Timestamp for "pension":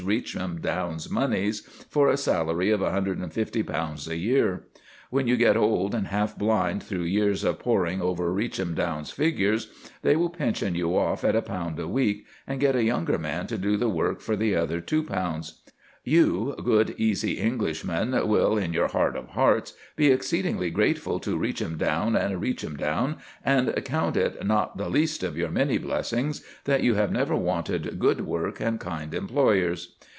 10.31-10.73